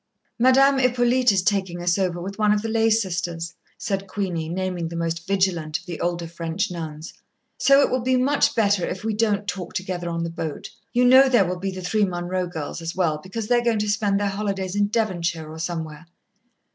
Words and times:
"Madame 0.39 0.79
Hippolyte 0.79 1.31
is 1.31 1.43
taking 1.43 1.79
us 1.79 1.99
over, 1.99 2.19
with 2.19 2.39
one 2.39 2.51
of 2.51 2.63
the 2.63 2.67
lay 2.69 2.89
sisters," 2.89 3.53
said 3.77 4.07
Queenie, 4.07 4.49
naming 4.49 4.87
the 4.87 4.95
most 4.95 5.27
vigilant 5.27 5.77
of 5.79 5.85
the 5.85 6.01
older 6.01 6.25
French 6.25 6.71
nuns. 6.71 7.13
"So 7.59 7.81
it 7.81 7.91
will 7.91 8.01
be 8.01 8.17
much 8.17 8.55
better 8.55 8.83
if 8.83 9.03
we 9.03 9.13
don't 9.13 9.47
talk 9.47 9.75
together 9.75 10.09
on 10.09 10.23
the 10.23 10.31
boat. 10.31 10.71
You 10.91 11.05
know 11.05 11.29
there 11.29 11.45
will 11.45 11.59
be 11.59 11.69
the 11.69 11.81
three 11.83 12.03
Munroe 12.03 12.47
girls 12.47 12.81
as 12.81 12.95
well, 12.95 13.19
because 13.19 13.47
they 13.47 13.59
are 13.59 13.63
going 13.63 13.77
to 13.77 13.87
spend 13.89 14.19
their 14.19 14.29
holidays 14.29 14.75
in 14.75 14.87
Devonshire 14.87 15.47
or 15.51 15.59
somewhere." 15.59 16.07